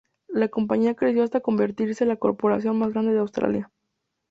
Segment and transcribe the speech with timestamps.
[0.29, 3.71] La compañía creció hasta convertirse en la corporación más grande de Australia.